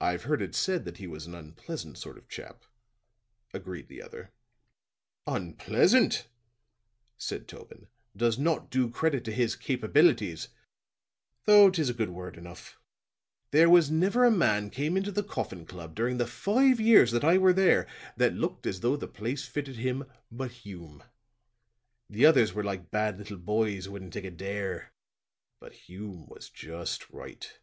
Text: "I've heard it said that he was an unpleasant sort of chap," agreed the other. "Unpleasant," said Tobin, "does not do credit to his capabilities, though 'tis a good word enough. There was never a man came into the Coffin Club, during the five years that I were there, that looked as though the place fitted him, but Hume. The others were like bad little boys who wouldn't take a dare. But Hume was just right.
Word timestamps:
"I've 0.00 0.22
heard 0.22 0.40
it 0.40 0.54
said 0.54 0.86
that 0.86 0.96
he 0.96 1.06
was 1.06 1.26
an 1.26 1.34
unpleasant 1.34 1.98
sort 1.98 2.16
of 2.16 2.30
chap," 2.30 2.64
agreed 3.52 3.88
the 3.88 4.00
other. 4.00 4.32
"Unpleasant," 5.26 6.28
said 7.18 7.46
Tobin, 7.46 7.88
"does 8.16 8.38
not 8.38 8.70
do 8.70 8.88
credit 8.88 9.24
to 9.26 9.30
his 9.32 9.54
capabilities, 9.54 10.48
though 11.44 11.68
'tis 11.68 11.90
a 11.90 11.92
good 11.92 12.08
word 12.08 12.38
enough. 12.38 12.78
There 13.50 13.68
was 13.68 13.90
never 13.90 14.24
a 14.24 14.30
man 14.30 14.70
came 14.70 14.96
into 14.96 15.12
the 15.12 15.22
Coffin 15.22 15.66
Club, 15.66 15.94
during 15.94 16.16
the 16.16 16.26
five 16.26 16.80
years 16.80 17.10
that 17.10 17.22
I 17.22 17.36
were 17.36 17.52
there, 17.52 17.86
that 18.16 18.32
looked 18.32 18.66
as 18.66 18.80
though 18.80 18.96
the 18.96 19.08
place 19.08 19.44
fitted 19.44 19.76
him, 19.76 20.06
but 20.32 20.52
Hume. 20.52 21.02
The 22.08 22.24
others 22.24 22.54
were 22.54 22.64
like 22.64 22.90
bad 22.90 23.18
little 23.18 23.36
boys 23.36 23.84
who 23.84 23.90
wouldn't 23.92 24.14
take 24.14 24.24
a 24.24 24.30
dare. 24.30 24.94
But 25.60 25.74
Hume 25.74 26.24
was 26.28 26.48
just 26.48 27.10
right. 27.10 27.58